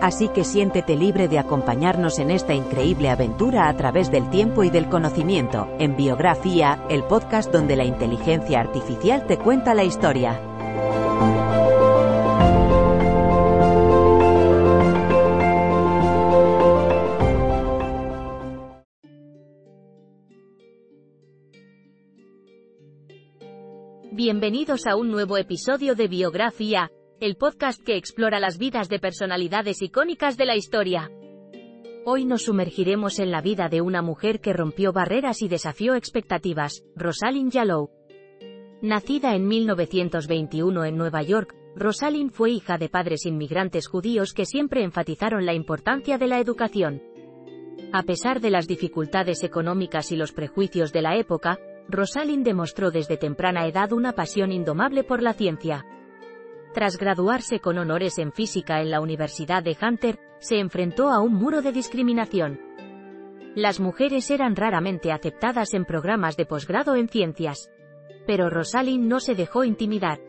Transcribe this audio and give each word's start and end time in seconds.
Así 0.00 0.28
que 0.28 0.44
siéntete 0.44 0.96
libre 0.96 1.26
de 1.26 1.38
acompañarnos 1.38 2.18
en 2.20 2.30
esta 2.30 2.54
increíble 2.54 3.10
aventura 3.10 3.68
a 3.68 3.76
través 3.76 4.10
del 4.10 4.30
tiempo 4.30 4.62
y 4.62 4.70
del 4.70 4.88
conocimiento, 4.88 5.68
en 5.78 5.96
Biografía, 5.96 6.84
el 6.88 7.02
podcast 7.04 7.52
donde 7.52 7.74
la 7.74 7.84
inteligencia 7.84 8.60
artificial 8.60 9.26
te 9.26 9.38
cuenta 9.38 9.74
la 9.74 9.84
historia. 9.84 10.40
Bienvenidos 24.12 24.86
a 24.86 24.96
un 24.96 25.10
nuevo 25.10 25.36
episodio 25.36 25.94
de 25.94 26.08
Biografía, 26.08 26.90
el 27.20 27.36
podcast 27.36 27.82
que 27.82 27.96
explora 27.96 28.38
las 28.38 28.58
vidas 28.58 28.88
de 28.88 29.00
personalidades 29.00 29.82
icónicas 29.82 30.36
de 30.36 30.46
la 30.46 30.54
historia. 30.54 31.10
Hoy 32.04 32.24
nos 32.24 32.44
sumergiremos 32.44 33.18
en 33.18 33.32
la 33.32 33.40
vida 33.40 33.68
de 33.68 33.80
una 33.80 34.02
mujer 34.02 34.40
que 34.40 34.52
rompió 34.52 34.92
barreras 34.92 35.42
y 35.42 35.48
desafió 35.48 35.96
expectativas, 35.96 36.84
Rosalind 36.94 37.50
Yalow. 37.50 37.90
Nacida 38.82 39.34
en 39.34 39.48
1921 39.48 40.84
en 40.84 40.96
Nueva 40.96 41.22
York, 41.22 41.56
Rosalind 41.74 42.30
fue 42.30 42.50
hija 42.50 42.78
de 42.78 42.88
padres 42.88 43.26
inmigrantes 43.26 43.88
judíos 43.88 44.32
que 44.32 44.46
siempre 44.46 44.84
enfatizaron 44.84 45.44
la 45.44 45.54
importancia 45.54 46.18
de 46.18 46.28
la 46.28 46.38
educación. 46.38 47.02
A 47.92 48.04
pesar 48.04 48.40
de 48.40 48.50
las 48.50 48.68
dificultades 48.68 49.42
económicas 49.42 50.12
y 50.12 50.16
los 50.16 50.30
prejuicios 50.30 50.92
de 50.92 51.02
la 51.02 51.16
época, 51.16 51.58
Rosalind 51.88 52.44
demostró 52.44 52.92
desde 52.92 53.16
temprana 53.16 53.66
edad 53.66 53.92
una 53.92 54.12
pasión 54.12 54.52
indomable 54.52 55.02
por 55.02 55.20
la 55.20 55.32
ciencia. 55.32 55.84
Tras 56.78 56.96
graduarse 56.96 57.58
con 57.58 57.76
honores 57.76 58.20
en 58.20 58.30
física 58.30 58.80
en 58.80 58.92
la 58.92 59.00
Universidad 59.00 59.64
de 59.64 59.76
Hunter, 59.82 60.20
se 60.38 60.60
enfrentó 60.60 61.08
a 61.08 61.18
un 61.18 61.34
muro 61.34 61.60
de 61.60 61.72
discriminación. 61.72 62.60
Las 63.56 63.80
mujeres 63.80 64.30
eran 64.30 64.54
raramente 64.54 65.10
aceptadas 65.10 65.74
en 65.74 65.84
programas 65.84 66.36
de 66.36 66.46
posgrado 66.46 66.94
en 66.94 67.08
ciencias. 67.08 67.68
Pero 68.28 68.48
Rosalind 68.48 69.08
no 69.08 69.18
se 69.18 69.34
dejó 69.34 69.64
intimidar. 69.64 70.20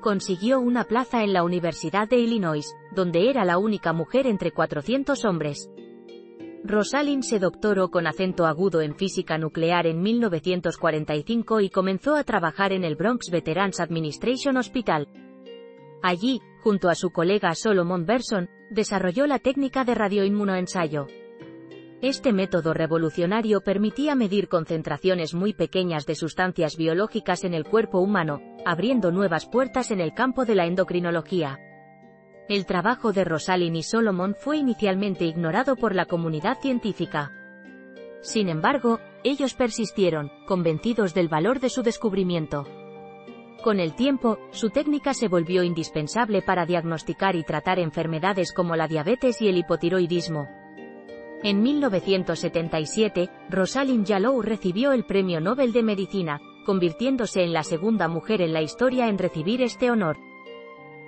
Consiguió 0.00 0.58
una 0.58 0.82
plaza 0.82 1.22
en 1.22 1.32
la 1.32 1.44
Universidad 1.44 2.08
de 2.08 2.18
Illinois, 2.18 2.66
donde 2.90 3.30
era 3.30 3.44
la 3.44 3.58
única 3.58 3.92
mujer 3.92 4.26
entre 4.26 4.50
400 4.50 5.24
hombres. 5.24 5.70
Rosalind 6.64 7.22
se 7.22 7.38
doctoró 7.38 7.92
con 7.92 8.08
acento 8.08 8.46
agudo 8.46 8.80
en 8.80 8.96
física 8.96 9.38
nuclear 9.38 9.86
en 9.86 10.02
1945 10.02 11.60
y 11.60 11.70
comenzó 11.70 12.16
a 12.16 12.24
trabajar 12.24 12.72
en 12.72 12.82
el 12.82 12.96
Bronx 12.96 13.30
Veterans 13.30 13.78
Administration 13.78 14.56
Hospital. 14.56 15.06
Allí, 16.02 16.40
junto 16.60 16.88
a 16.88 16.94
su 16.94 17.10
colega 17.10 17.54
Solomon 17.54 18.06
Berson, 18.06 18.50
desarrolló 18.70 19.26
la 19.26 19.38
técnica 19.38 19.84
de 19.84 19.94
radioinmunoensayo. 19.94 21.06
Este 22.00 22.32
método 22.32 22.74
revolucionario 22.74 23.60
permitía 23.60 24.16
medir 24.16 24.48
concentraciones 24.48 25.34
muy 25.34 25.54
pequeñas 25.54 26.04
de 26.04 26.16
sustancias 26.16 26.76
biológicas 26.76 27.44
en 27.44 27.54
el 27.54 27.64
cuerpo 27.64 28.00
humano, 28.00 28.40
abriendo 28.66 29.12
nuevas 29.12 29.46
puertas 29.46 29.92
en 29.92 30.00
el 30.00 30.12
campo 30.12 30.44
de 30.44 30.56
la 30.56 30.66
endocrinología. 30.66 31.60
El 32.48 32.66
trabajo 32.66 33.12
de 33.12 33.24
Rosalind 33.24 33.76
y 33.76 33.84
Solomon 33.84 34.34
fue 34.34 34.56
inicialmente 34.56 35.24
ignorado 35.24 35.76
por 35.76 35.94
la 35.94 36.06
comunidad 36.06 36.58
científica. 36.60 37.30
Sin 38.20 38.48
embargo, 38.48 38.98
ellos 39.22 39.54
persistieron, 39.54 40.32
convencidos 40.48 41.14
del 41.14 41.28
valor 41.28 41.60
de 41.60 41.70
su 41.70 41.84
descubrimiento. 41.84 42.66
Con 43.62 43.78
el 43.78 43.94
tiempo, 43.94 44.38
su 44.50 44.70
técnica 44.70 45.14
se 45.14 45.28
volvió 45.28 45.62
indispensable 45.62 46.42
para 46.42 46.66
diagnosticar 46.66 47.36
y 47.36 47.44
tratar 47.44 47.78
enfermedades 47.78 48.52
como 48.52 48.74
la 48.74 48.88
diabetes 48.88 49.40
y 49.40 49.48
el 49.48 49.56
hipotiroidismo. 49.56 50.48
En 51.44 51.62
1977, 51.62 53.30
Rosalind 53.50 54.04
Yalow 54.04 54.42
recibió 54.42 54.92
el 54.92 55.04
Premio 55.04 55.40
Nobel 55.40 55.72
de 55.72 55.84
Medicina, 55.84 56.40
convirtiéndose 56.66 57.44
en 57.44 57.52
la 57.52 57.62
segunda 57.62 58.08
mujer 58.08 58.42
en 58.42 58.52
la 58.52 58.62
historia 58.62 59.08
en 59.08 59.18
recibir 59.18 59.62
este 59.62 59.92
honor. 59.92 60.18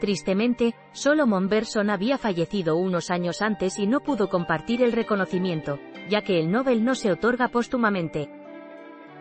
Tristemente, 0.00 0.74
Solomon 0.92 1.48
Berson 1.48 1.90
había 1.90 2.18
fallecido 2.18 2.76
unos 2.76 3.10
años 3.10 3.42
antes 3.42 3.80
y 3.80 3.86
no 3.88 4.00
pudo 4.00 4.28
compartir 4.28 4.82
el 4.82 4.92
reconocimiento, 4.92 5.80
ya 6.08 6.22
que 6.22 6.38
el 6.38 6.52
Nobel 6.52 6.84
no 6.84 6.94
se 6.94 7.10
otorga 7.10 7.48
póstumamente. 7.48 8.28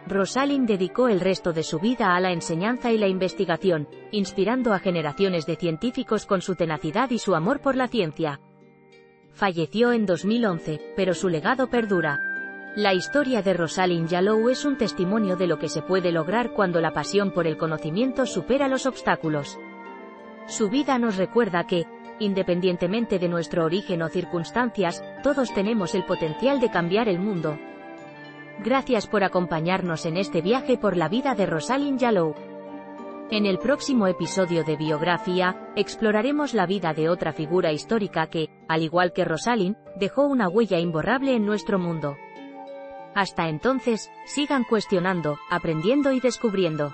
Rosalind 0.08 0.68
dedicó 0.68 1.08
el 1.08 1.22
resto 1.22 1.54
de 1.54 1.64
su 1.64 1.80
vida 1.80 2.16
a 2.16 2.20
la 2.20 2.32
enseñanza 2.32 2.92
y 2.92 2.98
la 2.98 3.08
investigación, 3.08 3.88
inspirando 4.12 4.74
a 4.74 4.80
generaciones 4.80 5.46
de 5.46 5.56
científicos 5.56 6.26
con 6.26 6.42
su 6.42 6.56
tenacidad 6.56 7.10
y 7.12 7.20
su 7.20 7.36
amor 7.36 7.62
por 7.62 7.76
la 7.76 7.88
ciencia. 7.88 8.42
Falleció 9.32 9.94
en 9.94 10.06
2011, 10.06 10.94
pero 10.96 11.14
su 11.14 11.30
legado 11.30 11.70
perdura. 11.70 12.20
La 12.76 12.94
historia 12.94 13.42
de 13.42 13.54
Rosalind 13.54 14.10
Yalow 14.10 14.50
es 14.50 14.66
un 14.66 14.78
testimonio 14.78 15.36
de 15.38 15.48
lo 15.48 15.58
que 15.58 15.70
se 15.70 15.82
puede 15.82 16.12
lograr 16.12 16.54
cuando 16.54 16.82
la 16.82 16.92
pasión 16.92 17.32
por 17.32 17.48
el 17.48 17.58
conocimiento 17.58 18.26
supera 18.26 18.68
los 18.68 18.86
obstáculos. 18.86 19.58
Su 20.48 20.70
vida 20.70 21.00
nos 21.00 21.16
recuerda 21.16 21.66
que, 21.66 21.86
independientemente 22.20 23.20
de 23.20 23.30
nuestro 23.30 23.64
origen 23.64 24.02
o 24.02 24.10
circunstancias, 24.10 25.04
todos 25.24 25.54
tenemos 25.54 25.96
el 25.96 26.04
potencial 26.04 26.60
de 26.60 26.70
cambiar 26.70 27.08
el 27.08 27.20
mundo. 27.20 27.58
Gracias 28.60 29.08
por 29.08 29.24
acompañarnos 29.24 30.06
en 30.06 30.18
este 30.18 30.42
viaje 30.42 30.78
por 30.78 30.96
la 30.96 31.10
vida 31.10 31.36
de 31.36 31.46
Rosalind 31.46 32.00
Yalow. 32.00 32.36
En 33.32 33.46
el 33.46 33.58
próximo 33.58 34.08
episodio 34.08 34.64
de 34.64 34.78
Biografía, 34.78 35.72
exploraremos 35.76 36.54
la 36.54 36.66
vida 36.66 36.94
de 36.94 37.10
otra 37.10 37.34
figura 37.34 37.72
histórica 37.72 38.28
que, 38.28 38.50
al 38.68 38.84
igual 38.84 39.12
que 39.12 39.26
Rosalind, 39.26 39.76
dejó 39.98 40.28
una 40.28 40.48
huella 40.48 40.80
imborrable 40.80 41.36
en 41.36 41.46
nuestro 41.46 41.80
mundo. 41.80 42.16
Hasta 43.16 43.50
entonces, 43.50 44.12
sigan 44.26 44.64
cuestionando, 44.64 45.38
aprendiendo 45.50 46.12
y 46.12 46.20
descubriendo. 46.20 46.94